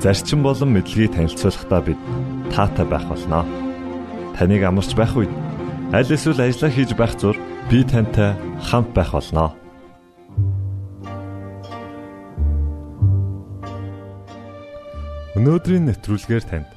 [0.00, 1.98] зарчим болон мэдлэгийг танилцуулахдаа бид
[2.54, 3.42] таатай байх болноо.
[4.38, 5.32] Таныг амарч байх үед
[5.90, 7.34] аль эсвэл ажиллаа хийж байх зур
[7.66, 9.50] би тантай хамт байх болноо.
[15.34, 16.70] Өнөөдрийн нэвтрүүлгээр танд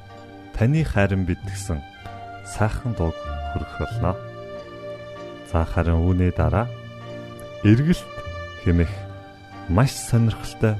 [0.58, 1.78] таны хайрын бид гэсэн
[2.42, 3.14] сайхан дуу
[3.54, 4.18] хүргэх болноо.
[5.46, 6.66] За харин үүний дараа
[7.62, 8.10] эргэлт
[8.66, 8.90] хэмэх
[9.70, 10.74] маш сонирхолтой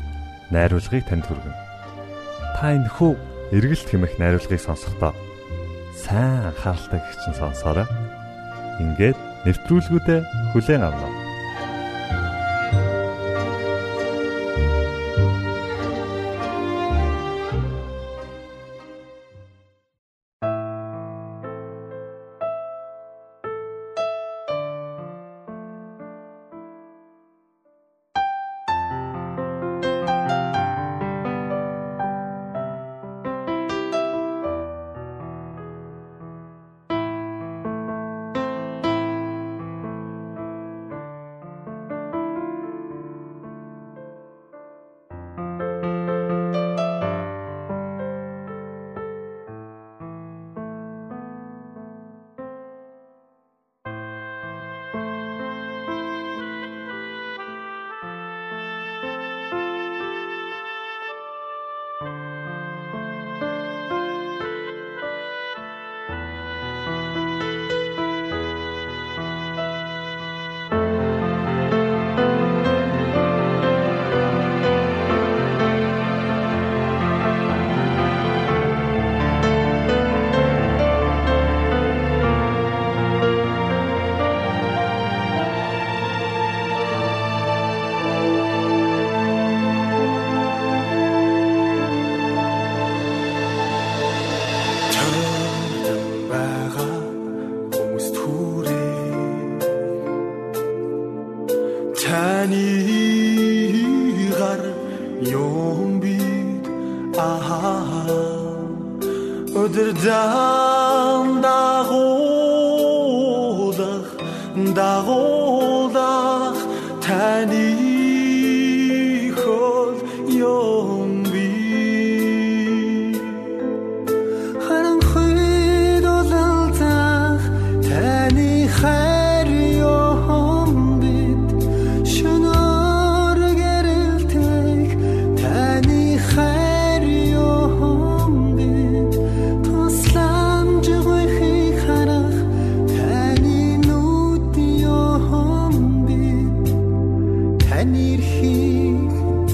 [0.51, 1.72] найруулгыг танд хүргэнэ
[2.57, 3.13] та энэ хүү
[3.57, 5.13] эргэлт хэмэх найруулгыг сонсохдоо
[5.97, 7.87] сайн анхааралтай гихчин сонсоорой.
[8.81, 10.83] Ингээд нэвтрүүлгүүдэд хүлээн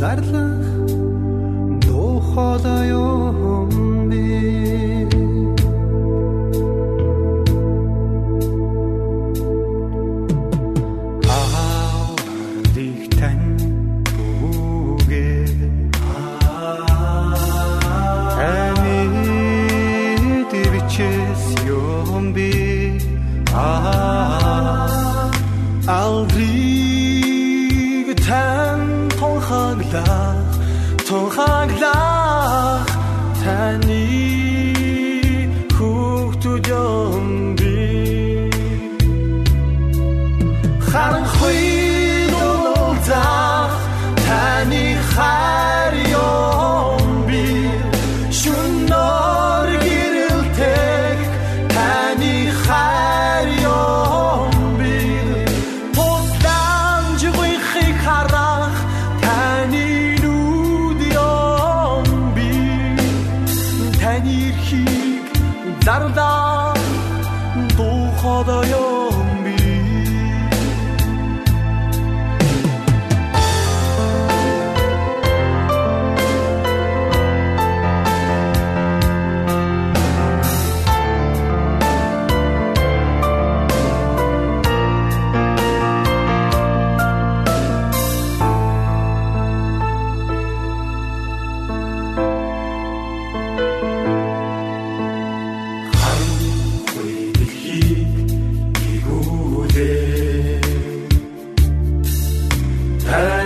[0.09, 0.68] tarda.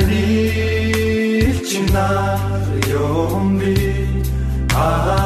[0.03, 2.07] Andi chimna
[2.91, 3.75] yombi
[4.75, 5.22] ah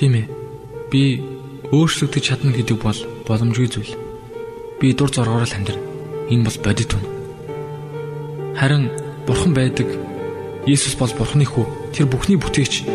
[0.00, 0.32] Тийм ээ.
[0.88, 1.20] Би
[1.76, 2.96] өөрчлөгдөж чадна гэдэг бол
[3.28, 3.92] боломжгүй зүйл.
[4.80, 5.84] Би дур зоргоор л амьдрна.
[6.32, 7.04] Энэ бол бодит хүн.
[8.56, 8.88] Харин
[9.28, 9.92] Бурхан байдаг.
[10.64, 11.92] Есүс бол Бурханы хүү.
[11.92, 12.88] Тэр бүхний бүтээгч.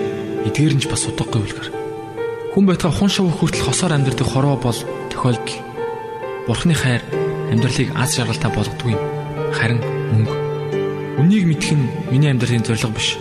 [0.50, 1.70] Эдгээр нь ч бас удахгүй үлгэр.
[2.58, 4.80] Хүн байтга хун шав хүртэл хосоор амьдрэх хороо бол
[5.14, 5.62] тохиолдол.
[6.50, 7.06] Бурханы хайр
[7.54, 9.02] амьдралыг аз жаргалтай болгодог юм.
[9.54, 9.78] Харин
[10.10, 10.34] мөнгө.
[11.22, 13.14] Үнийг мэдэх нь миний амьдралын зорилго биш.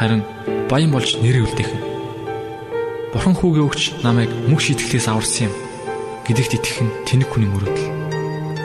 [0.00, 0.24] Харин
[0.72, 1.89] баян болж нэрээ үлдээх нь.
[3.10, 5.54] Бурхан хүүгээ өгч намайг мөх шийтгэлээс аварсан юм.
[6.30, 7.90] Гэдэгт итгэх нь тэнэг хүний мөрөөдөл.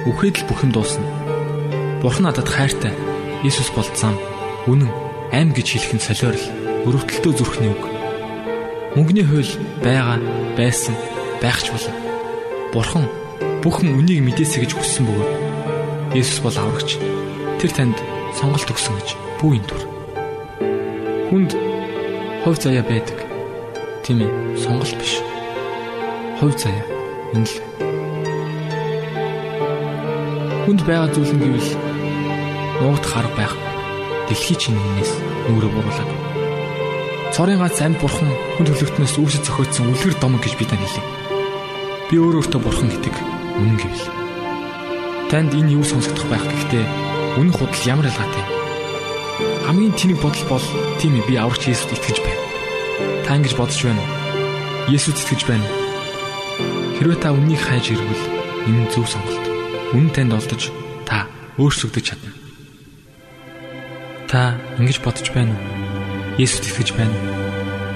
[0.06, 1.01] Үхээд л бүх юм дуусна.
[2.06, 2.94] Бурхан надад хайртай.
[3.42, 4.13] Иесус бол зам,
[4.69, 4.94] үнэн,
[5.33, 6.45] аим гэж хэлэх нь солиорл,
[6.86, 7.83] өрөвдөлтөө зүрхний үг.
[8.94, 10.21] Мөнгөний хууль байгаа,
[10.53, 10.94] байсан,
[11.41, 11.98] байх ч болно.
[12.69, 13.09] Бурхан
[13.65, 15.31] бүхэн үнийг мэдээсэ гэж хүссэн бөгөөд
[16.13, 17.01] Иесус бол аврагч.
[17.57, 17.98] Тэр танд
[18.38, 19.09] сонголт өгсөн гэж
[19.41, 19.83] бүү энэ төр.
[21.33, 21.51] Хүнд
[22.45, 23.25] хувь заяа байдаг.
[24.05, 24.29] Тийм ээ,
[24.61, 25.17] сонголт биш.
[26.37, 26.85] Хувь заяа
[27.33, 27.57] энэ л.
[30.69, 31.71] Хүнд байгаа зүйл нь гэвэл
[32.85, 33.57] нуугд хараг байх.
[34.29, 35.09] Дэлхий чинээс
[35.49, 36.09] нүрэ буруулаг.
[37.33, 41.05] Цорын гац амьд бурхан хүн төлөвтнөөс үүсэж зохиотсон үлгэр домог гэж бид хэлээ.
[42.13, 43.15] Би өөрөө өөртөө бурхан гэдэг
[43.57, 44.05] үнэн гэвэл.
[45.33, 46.85] Танд энэ юу сонсогдох байх гэхдээ
[47.41, 48.45] үнэн худал ямар ялгаатай.
[49.65, 50.65] Хамгийн тэнэг бодол бол
[51.01, 52.54] тийм ээ би аврагч Есүст итгэж байна.
[53.25, 54.13] Та ингэж бодож байна уу?
[54.94, 55.65] Есүст итгэж байна.
[57.01, 58.25] Хэрвээ та үннийг хайж ирвэл
[58.70, 59.41] энэ зөв сонголт.
[59.98, 60.70] Үнэн танд олдож
[61.10, 61.25] та
[61.58, 62.29] өөрсөгдөж чадна.
[64.29, 66.38] Та ингэж бодож байна уу?
[66.38, 67.17] Есүст итгэж байна.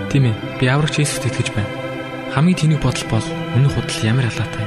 [0.10, 0.36] Тийм ээ.
[0.58, 1.70] Би аврагч Есүст итгэж байна.
[2.34, 4.66] Хамгийн тэнэг бодол бол үнэн худал ямар ялгаатай.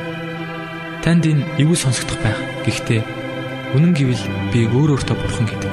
[1.02, 2.38] Танд энэ эвгүй сонсогдох байх.
[2.62, 3.02] Гэхдээ
[3.74, 5.72] үнэн гэвэл би өөр өөртөө бурхан гэдэг.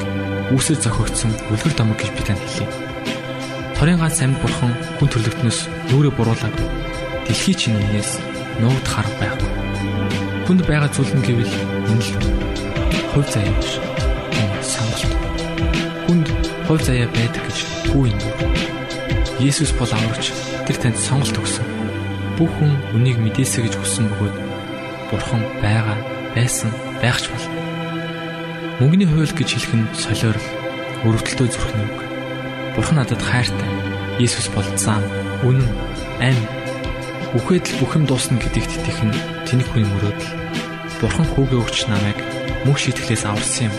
[0.50, 2.89] Үүсэл зохиогдсон үлгэр домог гэж би танд хэлье.
[3.80, 6.52] Торын ганц амьд бурхан хүн төрлөختнөөс нүрэ буруулаг.
[7.24, 8.20] Дэлхий чинээс
[8.60, 9.40] нуугд харах байх.
[10.44, 11.56] Хүнд байгаа зүйл нь гэвэл
[11.88, 12.12] энэ л
[13.16, 13.80] хувь заяа биш.
[14.60, 15.16] Сонголт
[16.12, 16.28] хүнд
[16.68, 17.58] хувь заяа байдаг гэж
[17.96, 18.20] бүү юм.
[19.40, 20.36] Есүс бол амарч
[20.68, 21.64] тэр танд сонголт өгсөн.
[22.36, 24.36] Бүх хүн үнийг мэдээсэ гэж хүссэн бөгөөд
[25.10, 25.98] Бурхан байгаа,
[26.36, 26.70] байсан,
[27.02, 27.48] байх ч бол.
[28.84, 30.46] Мөнгөний хууль гэж хэлэх нь солиорл,
[31.08, 31.99] өрөвдөлтөө зүрхний.
[32.80, 33.72] Бурхан надад хайртай.
[34.24, 35.04] Есүс бол зам,
[35.44, 35.68] үнэн,
[36.24, 36.40] ам.
[37.36, 39.20] Үхээд л бүх юм дуусна гэдэгт итгэх нь
[39.52, 40.32] тэнэг хүний мөрөөдөл.
[41.04, 42.16] Бурхан хүүгээ өгч намайг
[42.64, 43.76] мөх шитгэлээс аварсан юм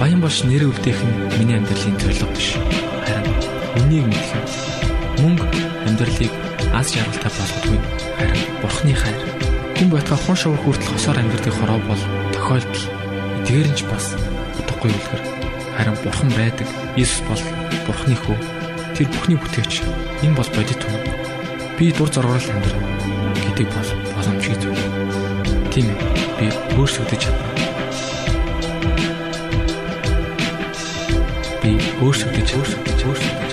[0.00, 2.56] Баян болж нэрээ үлдээх нь миний амьдралын зорилго биш.
[3.04, 3.36] Харин
[3.76, 4.48] үнийг мэдэх нь
[5.22, 5.46] мөнгө
[5.84, 6.32] амьдралыг
[6.72, 7.78] аз жаргалтай болгодгүй.
[8.16, 9.20] Харин Бурхны хайр.
[9.76, 12.84] Хүн байтга хон шовор хүртэл хосоор амьдрэх хороо бол тохиолдол.
[13.46, 14.16] Ч бас
[14.58, 15.22] утгагүй үлгэр.
[15.76, 16.68] Харин Бурхан байдаг.
[16.96, 18.36] Иесус бол Бурхны хүү.
[18.96, 19.82] Тэр бүхний бүтээгч.
[20.22, 21.02] Энэ бол бодит хүн.
[21.78, 22.82] Би дур зоргоор амьдрах
[23.46, 24.84] гэдэг бол боломжгүй зүйл.
[25.72, 25.98] Тийм ээ.
[26.38, 26.46] Би
[26.78, 27.52] өөрсгөдөж чадна
[31.62, 33.51] би өөрсөлдөж өөрсөлдөж өөрсөлдөж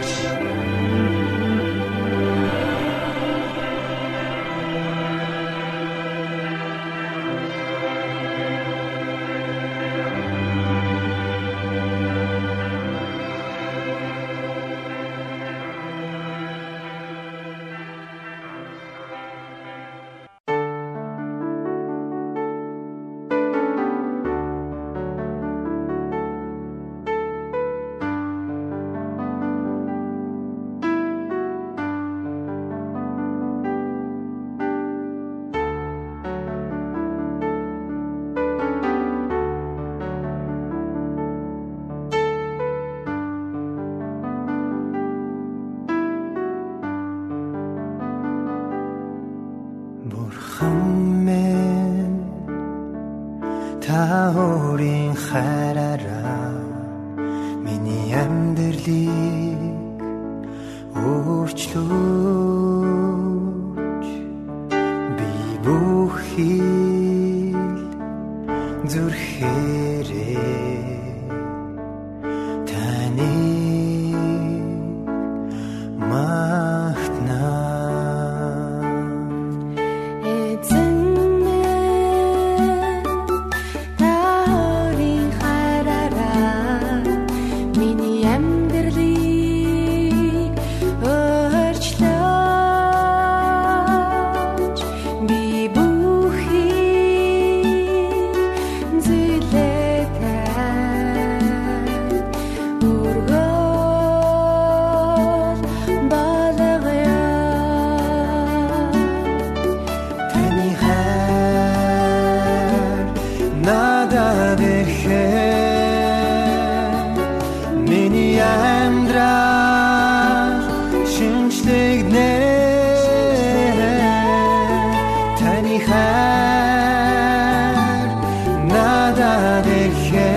[129.49, 130.31] та дэхэ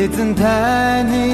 [0.00, 1.24] эзэн таны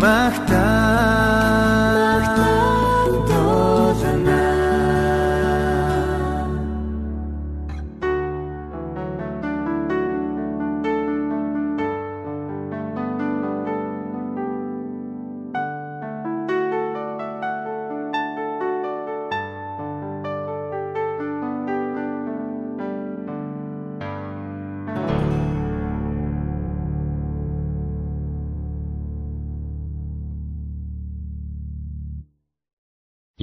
[0.00, 0.49] Mach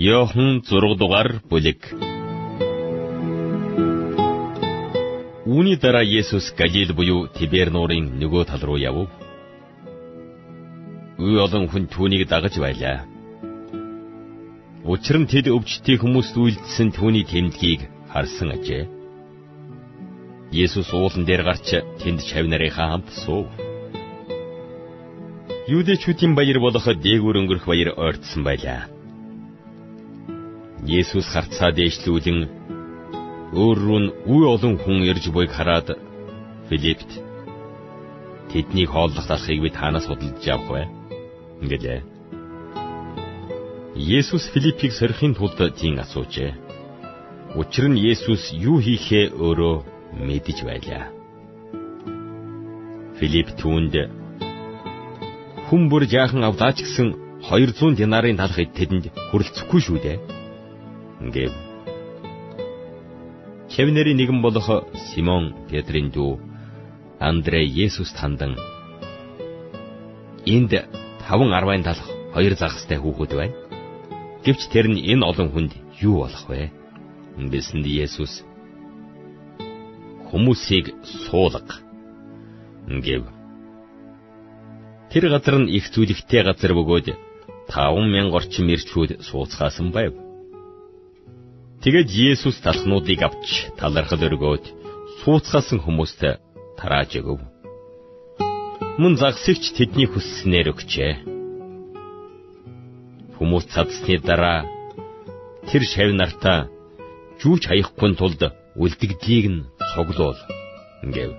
[0.08, 1.82] Йохан 6 дугаар бүлэг.
[5.52, 9.12] Үүний дараа Есүс Галил буюу Тибер нуурын нөгөө тал руу явв.
[11.20, 13.04] Үе олон хүн түүнийг дагаж байлаа.
[14.88, 18.84] Учир нь тэд өвчтөе хүмүүст үйлдсэн түүний тэмдгийг харсан ажээ.
[20.64, 21.68] Есүс уулан дээр гарч
[22.00, 23.48] тэнд шав нарынхаа хамт суув.
[25.68, 28.97] Юудэчүүдийн баяр болох дээгүүр өнгөрөх баяр ойртсон байлаа.
[30.88, 32.40] Есүс харцаа дээшлүүлэн
[33.60, 36.00] өөр рүү нь үе олон хүн ирж буйг хараад
[36.72, 37.12] Филиппт
[38.52, 40.86] тэднийг хооллох талхыг би танаас судалж явах бай.
[41.62, 42.00] Ингэлээ.
[44.00, 46.56] Есүс Филиппийг сорихын тулд тийм асуужээ.
[47.60, 49.76] Учир нь Есүс юу хийхээ өөрөө
[50.24, 51.12] мэдэж байлаа.
[53.20, 53.94] Филипп түүнд
[55.68, 57.08] хүн бүр жаахан авлаач гэсэн
[57.52, 60.37] 200 динарын талхыг тэдэнд хүрэлцэхгүй шүү дээ.
[61.22, 61.54] Гэв.
[63.74, 66.38] Чевнэрийн нэгэн болох Симон Петрийн дүү
[67.20, 68.54] Андрей Есүс тандан
[70.46, 70.72] энд
[71.26, 73.56] 5.10-ын талх хоёр загастай хүүхэд байна.
[74.46, 76.70] Гэвч тэр нь энэ олон хүнд юу болох вэ?
[77.38, 78.46] Гэсэнд Есүс
[80.30, 80.94] хүмүүсийг
[81.26, 81.82] суулга
[82.88, 83.24] гэв.
[85.12, 87.08] Тэр газар нь их зүйлэгтэй газар бөгөөд
[87.74, 90.27] 5000 орчим ирчүүд сууцгаасан байв.
[91.88, 94.66] Тэгэд Есүс талхнуудыг авч талархал өргөөд
[95.24, 96.20] сууцгаасан хүмүүст
[96.76, 97.40] тарааж өгөв.
[99.00, 101.14] Мөн загсагч тэдний хүсснээр өгчээ.
[103.40, 104.68] Хүмүүс цадсны дараа
[105.72, 106.68] тэр шав нартаа
[107.40, 108.42] жүүч хаяхгүй тулд
[108.76, 109.64] үлдэгдийг нь
[109.96, 110.36] цуглуул
[111.16, 111.32] гэв.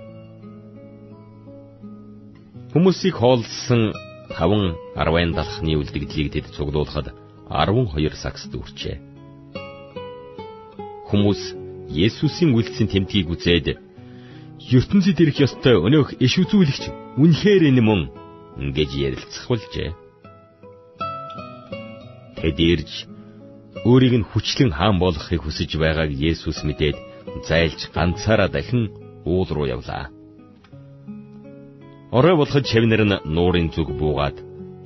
[2.73, 3.93] Хүмүүсийг хоолсон
[4.33, 7.13] 5 10 далхны үлдэгдлийг тэд цуглуулхад
[7.53, 9.08] 12 сакс дүүрчээ.
[11.09, 11.41] Хүмүүс
[11.89, 13.67] Есүсийн үлдсэн тэмдгийг үзээд
[14.61, 16.85] ертөнцид ирэх ёстой өнөөх иш үзүүлэгч
[17.17, 18.03] үнэхээр энэ мөн
[18.77, 19.91] гэж ярилцахулжээ.
[22.37, 22.93] Тэд ирж
[23.89, 26.97] өөрийг нь хүчлэн хаан болгохыг хүсэж байгааг Есүс мэдээд
[27.49, 28.93] зайлж ганцаараа дахин
[29.25, 30.13] уул руу явлаа.
[32.13, 34.37] Орой болоход чавнэр нь нуурын зүг буугаад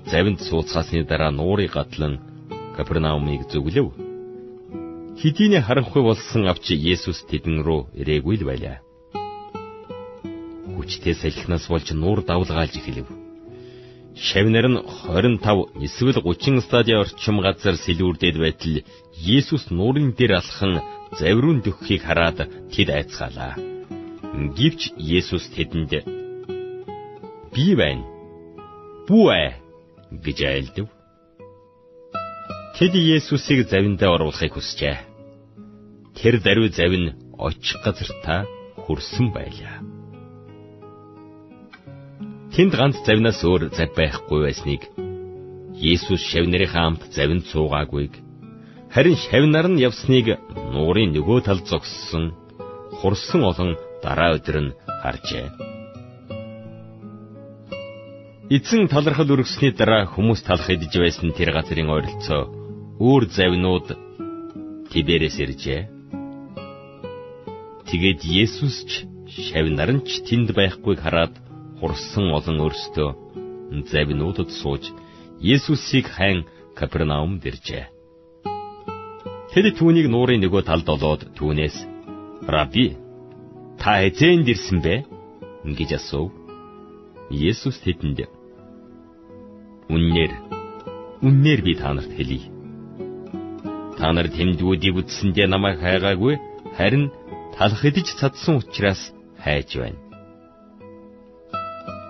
[0.07, 2.15] завинд сууцгаасны дараа нуурыг гатлан
[2.77, 4.12] Капернаумыг зөвлөв.
[5.21, 8.79] Хэдийнэ харанхуй болсон авч Есүс тэдэн рүү ирээгүй л байлаа.
[10.73, 13.09] Хүчтэй салхинаас болж нуур давлгаалж эхэлв.
[14.17, 18.77] Шавнар нь 25 эсвэл 30 стадиа орчим газар сэлүүрдээд байтал
[19.37, 20.81] Есүс нуурын дээр алхан
[21.19, 22.39] завирун дөххийг хараад
[22.73, 23.55] тэд айцгаалаа.
[24.57, 25.93] Гівч Есүс тэдэнд
[27.53, 28.05] би байна.
[29.07, 29.51] Бүү ээ
[30.25, 30.89] гэж айлдав.
[32.83, 35.07] Тэд Есүсийг завиндаа оруулахыг хүсжээ.
[36.19, 38.43] Тэр даруй завин очих газартаа
[38.83, 39.87] хүрсэн байлаа.
[42.51, 44.83] Тэнд ганц завнаас өөр зав байхгүй байсныг
[45.79, 48.19] Есүс шавнырийнхаа амт завинд суугаагүйг
[48.91, 50.43] Харин шавнар нь явсныг
[50.75, 52.35] нуурын нөгөө тал зогссон
[52.99, 54.75] хурсан олон дараа өдөр нь
[55.07, 55.47] харжээ.
[58.51, 62.62] Эзэн талархал өргөсний дараа хүмүүс талах идэж байсан тэр газрын ойролцоо
[63.03, 63.89] өөр завинууд
[64.95, 65.81] Тиберээс иржээ.
[67.91, 68.91] Тэгээд Есүс ч
[69.51, 71.35] шавнар нь ч тэнд байхгүйг хараад
[71.83, 73.11] хурсан олон өрстөө
[73.91, 74.95] завинуудад сууж
[75.43, 76.47] Есүсийг хайн
[76.79, 77.91] Капернаумд иржээ.
[79.51, 81.77] Тэд түүнийг нуурын нөгөө талд олоод түүнээс
[82.47, 82.95] "Раби,
[83.83, 84.95] та эзэнд ирсэн бэ?"
[85.79, 86.31] гэж асуув.
[87.35, 88.31] Есүс тэдэнд
[89.91, 90.33] "Үннээр,
[91.27, 92.62] үннээр би та нарт хэлье.
[94.03, 96.35] Та нар тэмдгүүдийг үтсэндээ намайг хайгаагүй,
[96.75, 97.15] харин
[97.55, 100.03] талах идэж цадсан учраас хайж байна.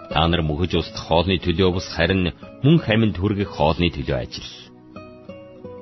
[0.09, 2.33] Та нар мөхөж устдах хоолны төлөө бус харин
[2.65, 4.49] мөн хаминд хүргэх хоолны төлөө ажил.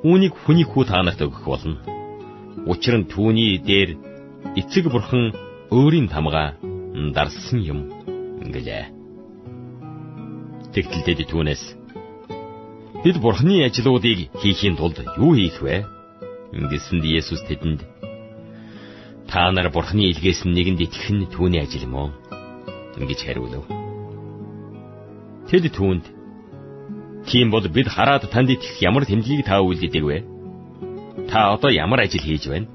[0.03, 1.79] Үүнийг хүний хүү та нарт өгөх болно.
[2.67, 3.95] Учир нь түүний дээр
[4.59, 5.31] эцэг бурхан
[5.71, 6.59] өөрийн тамгаа
[7.15, 7.87] дарсан юм
[8.51, 8.91] гэлээ.
[10.75, 11.63] Тэгтэлдээд түүнээс
[13.07, 16.00] бид бурханы ажлуудыг хийхийн тулд юу хийх вэ?
[16.53, 17.81] Ингэсэнд Есүс тэдэнд
[19.31, 22.11] та нар бурханы илгээс нэгэнд итгэх нь түүний ажил уу?
[22.99, 23.67] гэж хариулв.
[25.49, 26.05] Тэд түүнд
[27.31, 30.19] Тийм бол бид хараад танд итгэх ямар тэмдгийг та үйлддэг вэ?
[31.31, 32.67] Та одоо ямар ажил хийж байна?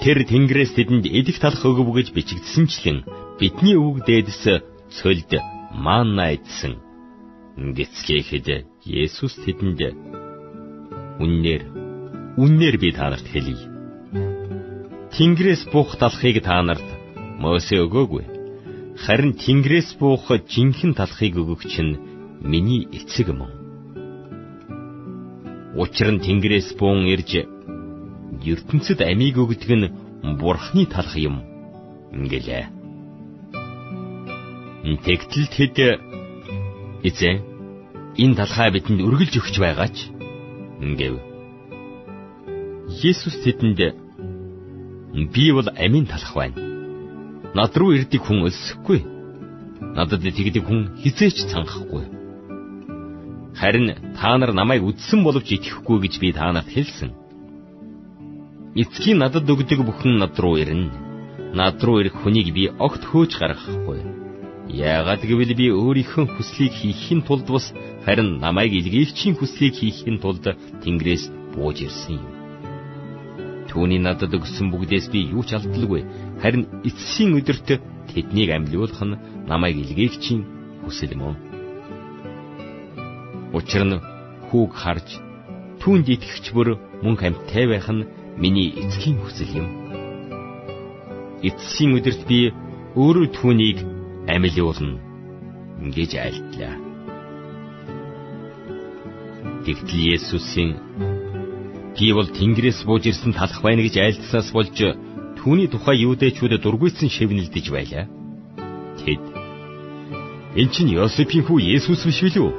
[0.00, 3.04] Тэр Тэнгэрээс тэдэнд идэх талах өгөв гэж бичигдсэнчлэн
[3.36, 4.42] бидний өвөг дээдэс
[4.96, 5.32] цөлд
[5.76, 6.80] манна идсэн.
[7.76, 8.48] Гэцгээхэд
[8.88, 9.80] Есүс тэдэнд
[11.20, 11.83] Үннээр
[12.36, 13.70] үннээр би та нарт хэлье.
[15.14, 16.82] Тэнгэрээс буух талхыг та нарт
[17.38, 18.24] Мосе өгөөгүй.
[19.04, 21.98] Харин Тэнгэрээс буух жинхэнэ талхыг өгөгч нь
[22.42, 23.52] миний эцэг мөн.
[25.78, 27.46] Учир нь Тэнгэрээс буун ирж
[28.42, 29.92] ертөнцид амийг өгдөг нь
[30.40, 31.42] Бурхны талх юм
[32.14, 32.64] ингэлээ.
[35.04, 35.76] Тэгтэл тэд
[37.08, 37.36] эзэн
[38.22, 39.96] энэ талхаа бидэнд үргэлж өгч байгаач
[40.80, 41.33] ингээв.
[43.02, 43.80] Есүс тэдэнд
[45.34, 46.58] Би бол амийн талах байна.
[47.54, 49.00] Над руу ирдэг хүн өлсөхгүй.
[49.94, 52.04] Надад тэгдэг хүн хизээч цангахгүй.
[53.54, 57.10] Харин та нар намайг үдсэн боловч итгэхгүй гэж би та нарт хэлсэн.
[58.74, 60.90] Эцгийн надад өгдөг бүхэн над руу ирнэ.
[61.54, 64.02] Над руу ирэх хүнийг би огт хөөж гаргахгүй.
[64.70, 67.70] Яагаад гэвэл би өөрийнхөө хүслийг хийхийн тулд бас
[68.02, 70.42] харин намайг илгээгчийн хүслийг хийхийн тулд
[70.82, 72.43] Тэнгэрээс бууж ирсэн юм.
[73.70, 76.02] Түүний надад өгсөн бүгдээс би юу ч алдалгүй.
[76.42, 77.80] Харин эцсийн өдөрт
[78.12, 80.40] тэднийг амьлуулах нь намайг илгээгчийн
[80.84, 81.34] хүсэл мөн.
[83.56, 84.02] Учир нь
[84.48, 85.08] хүүг харж
[85.80, 86.68] түүнд итгэгч бүр
[87.02, 88.08] мөн хамттай байх нь
[88.42, 89.68] миний эцгийн хүсэл юм.
[91.48, 92.52] Эцсийн өдөрт би
[92.96, 93.78] өөрөө түүнийг
[94.28, 95.00] амьлуулна
[95.96, 96.74] гэж айлтлаа.
[99.64, 100.70] Тэгтэл Есүсийн
[101.94, 104.74] Би бол Тэнгэрээс бууж ирсэн талах байна гэж айлтсаас болж
[105.38, 108.10] түүний тухай юудэчүүд дургуйсан шивнэлдэж байлаа.
[108.98, 109.22] Тэд
[110.54, 112.50] Эн чинь Йосефийн хүү Есүс биш билүү?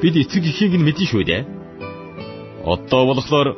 [0.00, 1.42] Бид эцэг эхийг нь мэдэн шүү дээ.
[2.64, 3.48] Одоо болохоор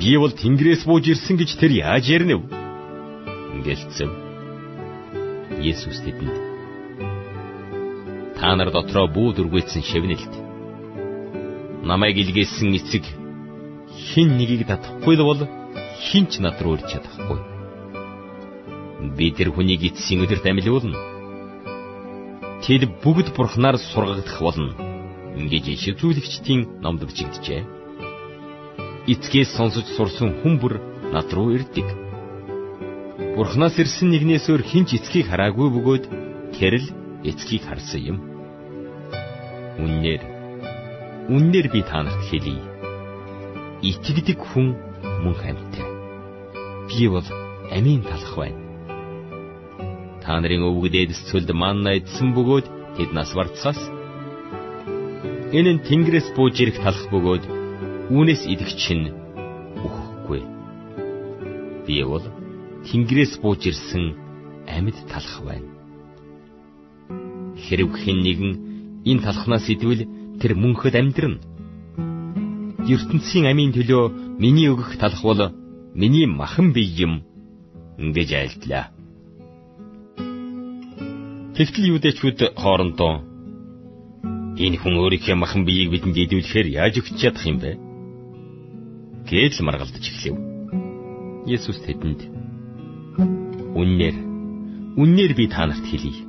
[0.00, 2.48] би бол Тэнгэрээс бууж ирсэн гэж тэр яаж ярина вэ?
[3.56, 4.10] Ингэлцэв.
[5.60, 6.36] Есүс тэдэнд
[8.38, 10.32] Та нар дотроо бүү дургуйсан шивнэлт.
[11.84, 13.04] Намайг илгээсэн эцэг
[13.98, 15.40] хин нэгийг татахгүй л бол
[16.06, 17.38] хинч над руу ирж чадахгүй.
[19.16, 20.98] Би тэр хүнийг эцсийн өдөрт амьлуулна.
[22.62, 24.74] Тэд бүгд бурхнаар сургагдах болно.
[25.38, 27.62] Ингэж шигзүүлэгчдийн номд бичигдэжээ.
[29.12, 30.74] Эцгээс сонсож сурсан хүн бүр
[31.14, 31.86] над руу ирдэг.
[33.34, 36.04] Бурхнаас ирсэн нэгнээс өөр хинч эцгийг хараагүй бөгөөд
[36.58, 36.86] тэр л
[37.22, 38.18] эцгийг харсан юм.
[39.78, 40.22] Үннээр
[41.30, 42.67] үннээр би та нарт хэлье
[43.82, 44.74] итгэдэг хүн
[45.22, 45.86] мөн хамттай.
[46.88, 47.26] Би бол
[47.70, 48.60] амийн талах байна.
[50.22, 53.78] Та нарын өвгд эдсцэлд манна идсэн бөгөөд тэд нас барцаас
[55.54, 57.44] энэ нь Тэнгэрээс бууж ирэх талах бөгөөд
[58.10, 59.14] үүнээс идэх чинь
[59.86, 60.42] үхэхгүй.
[61.86, 62.24] Би бол
[62.86, 64.04] Тэнгэрээс бууж ирсэн
[64.66, 65.70] амьд талах байна.
[67.62, 68.52] Хэрв хэн нэгэн
[69.06, 70.02] энэ талхнаас идвэл
[70.40, 71.57] тэр мөнхөд амьдрна
[72.94, 75.40] ертөнцийн амийн төлөө миний өгөх талах бол
[75.94, 77.14] миний махан бие юм
[77.98, 78.84] ингэж айлтлаа.
[81.56, 83.12] Тэгтэл юудэчүүд хоорондоо
[84.64, 87.70] энэ хүн өөрийнхөө махан биеийг бидэнд идүүлэхээр яаж өгч чадах юм бэ?
[89.28, 90.36] гэж маргалдаж эхлэв.
[91.44, 92.20] Есүс тэдэнд
[93.78, 94.16] Үннээр
[94.96, 96.24] үннээр би та нарт хэлье.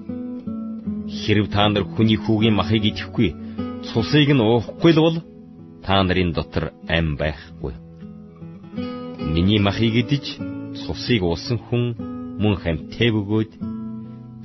[1.08, 3.34] Хэрв та нар хүний хүүгийн махыг идэхгүй
[3.88, 5.18] цусыг нь уухгүй л бол
[5.90, 7.74] та нарын дотор ам байхгүй.
[9.34, 10.26] Миний махыг идэж
[10.86, 11.84] цусыг уусан хүн
[12.42, 13.52] мөн хамтээ бөгөөд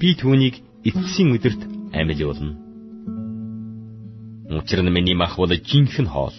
[0.01, 0.57] би түүнийг
[0.89, 1.63] эцсийн өдөрт
[2.01, 2.57] амьлуулна.
[4.57, 6.39] Учир нь миний мах бол жинхэнэ хоол.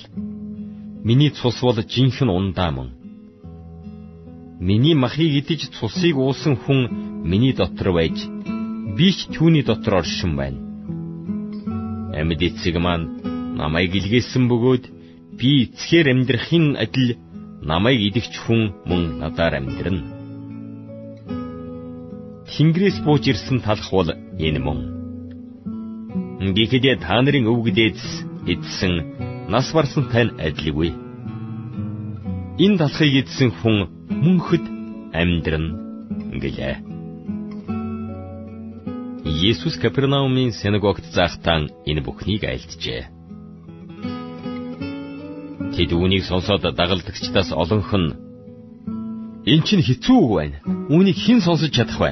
[1.08, 2.90] Миний цус бол жинхэнэ ундаа мөн.
[4.58, 6.82] Миний махыг идэж цусыг уусан хүн
[7.30, 8.18] миний дотор байж
[8.98, 10.60] би ч түүний дотор оршин байна.
[12.18, 13.06] Амьд эцэг маань
[13.54, 14.95] намайг илгээсэн бөгөөд
[15.40, 17.10] би эцгээр амьдрахын адил
[17.70, 20.04] намайг идэгч хүн мөн надаар амьдрна.
[22.52, 24.10] Тэнгэрээс бууж ирсэн талх бол
[24.48, 24.80] энэ мөн.
[26.56, 28.06] Гэхдээ та нарын өвгдөөс
[28.54, 28.94] эдсэн
[29.52, 30.92] нас барсан тань адилгүй.
[32.64, 33.78] Энэ талхыг эдсэн хүн
[34.24, 34.66] мөнхөд
[35.22, 35.76] амьдрна
[36.44, 36.76] гэлээ.
[39.50, 43.15] Есүс Капернаумын синагогт заахтаа энэ бүхнийг айлтжээ.
[45.76, 48.16] Тэд үүнийг сонсоод дагалдагчдаас олонх нь
[49.46, 50.58] Эн чинь хэцүү үг байна.
[50.90, 52.12] Үүнийг хэн сонсож чадах вэ?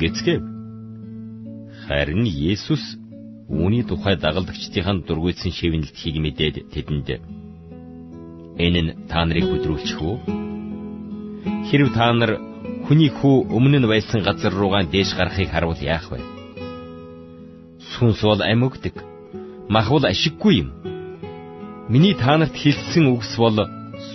[0.00, 0.42] гэцгээв.
[1.86, 2.98] Харин Есүс
[3.46, 7.08] үүний тухай дагалдагчдын дургуйсан шивнэлтхийг мэдээд тэдэнд
[8.58, 10.16] энэ нь та нарыг хөдрүүлчих үү?
[11.70, 12.42] Хэрв та нар
[12.90, 16.18] хүний хүү өмнө нь байсан газар руугаа дээш гарахыг харуул яах вэ?
[17.94, 18.96] Сүнс бол амьгдаг.
[19.70, 20.70] Мах бол ашиггүй юм.
[21.88, 23.64] Миний та нарт хэлсэн үгс бол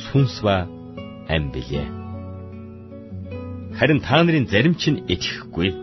[0.06, 0.70] сүнс ба
[1.26, 1.90] ам билээ.
[3.74, 5.74] Харин та нарын зарим чинь итгэхгүй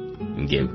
[0.46, 0.70] гэв.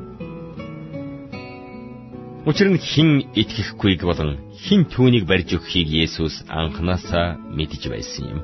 [2.43, 8.41] Учир нь хэн итгэхгүйг болон хэн түүнийг барьж өгөхийг Есүс анханасаа мэдж байсан юм.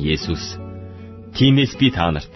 [0.00, 0.56] Есүс
[1.36, 2.32] тиймээс би та нарт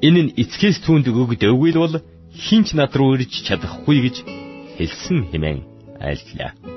[0.00, 1.94] энэ нь эцгээс түүнд өгөгдөөгүй л бол
[2.32, 4.16] хинч над руу ирж чадахгүй гэж
[4.80, 5.60] хэлсэн хэмээн
[6.00, 6.73] айлтлаа.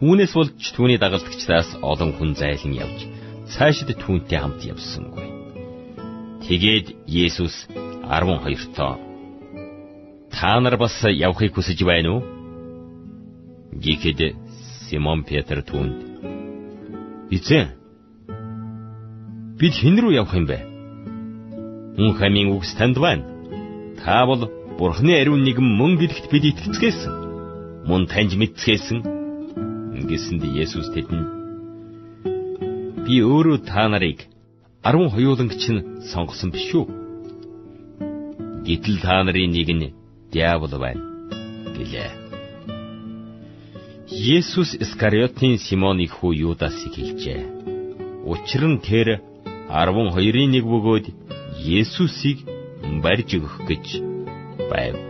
[0.00, 3.04] Үүнээс болж түүний дагалдагчдаас олон хүн зайлан явж
[3.52, 5.28] цаашид түүнтэй хамт явсангүй.
[6.40, 7.68] Тэгээд Есүс
[8.08, 8.96] 12-тоо
[10.32, 12.24] Та нар бас явахыг хүсэж байна уу?
[13.76, 14.40] Гэхэд
[14.88, 16.00] Симон Петр түүнд
[17.28, 17.76] Эзэн
[19.60, 20.58] бид хэн рүү явах юм бэ?
[22.00, 23.28] Хүн хамийн үгс танд байна.
[24.00, 24.48] Та бол
[24.80, 27.84] Бурхны ариун нэгэн мөн гэдэгт бид итгэцгээсэн.
[27.84, 29.19] Мөн таньж мэдцгээсэн
[30.08, 31.28] гэсэнд Есүс тэдэнд
[33.04, 34.18] би өөрөө та нарыг
[34.86, 36.86] 10 хоёуланг чинь сонгосон биш үү?
[38.66, 39.92] Гэтэл та нарын нэг нь
[40.32, 41.02] диавол байна
[41.76, 42.10] гэлээ.
[44.10, 47.42] Есүс Искариотын Симоны хүү Юдасыг хэлжээ.
[48.30, 49.08] Учир нь тэр
[49.70, 51.06] 12-ын нэг бөгөөд
[51.78, 52.38] Есүсийг
[53.02, 53.84] барьж өгөх гэж
[54.70, 55.09] байв.